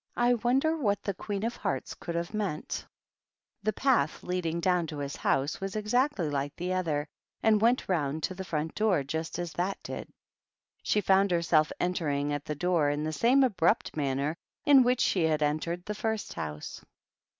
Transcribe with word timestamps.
"I 0.28 0.34
wonder 0.34 0.76
wl 0.76 0.94
the 1.02 1.14
Queen 1.14 1.42
of 1.42 1.56
Hearts 1.56 1.94
could 1.94 2.14
have 2.14 2.32
meant." 2.32 2.86
THE 3.64 3.72
TWEEDLES. 3.72 3.82
285 3.82 4.10
The 4.12 4.22
path 4.22 4.22
leading 4.22 4.60
down 4.60 4.86
to 4.86 4.98
his 4.98 5.16
house 5.16 5.60
was 5.60 5.74
exactly 5.74 6.30
like 6.30 6.54
the 6.54 6.74
other, 6.74 7.08
and 7.42 7.60
went 7.60 7.88
round 7.88 8.22
to 8.22 8.36
the 8.36 8.44
front 8.44 8.76
door 8.76 9.02
just 9.02 9.36
as 9.40 9.52
that 9.54 9.82
did. 9.82 10.06
She 10.84 11.00
found 11.00 11.32
herself 11.32 11.72
entering 11.80 12.32
at 12.32 12.44
the 12.44 12.54
door 12.54 12.88
in 12.88 13.02
the 13.02 13.12
same 13.12 13.42
abrupt 13.42 13.96
manner 13.96 14.36
in 14.64 14.84
which 14.84 15.00
she 15.00 15.24
had 15.24 15.42
entered 15.42 15.84
the 15.86 15.94
first 15.96 16.34
house. 16.34 16.84